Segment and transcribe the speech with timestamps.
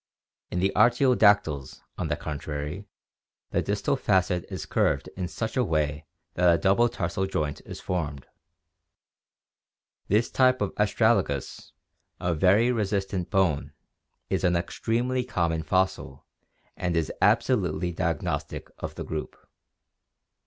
[0.49, 2.87] In the artiodactyls, on the contrary,
[3.51, 7.61] the distal facet is curved in such a way that a dou ble tarsal joint
[7.67, 8.25] is formed.
[10.07, 11.73] This type of astragalus,
[12.19, 13.73] a very resistant bone,
[14.27, 16.25] is an extremely common fossil
[16.75, 19.37] and is absolutely diagnostic of the group.